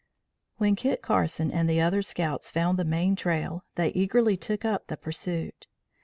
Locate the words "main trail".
2.83-3.65